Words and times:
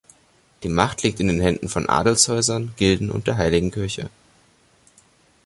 Die 0.63 0.67
Macht 0.67 1.03
liegt 1.03 1.19
in 1.19 1.27
den 1.27 1.39
Händen 1.39 1.69
von 1.69 1.87
Adelshäusern, 1.87 2.73
Gilden 2.75 3.11
und 3.11 3.27
der 3.27 3.37
Heiligen 3.37 3.69
Kirche. 3.69 4.09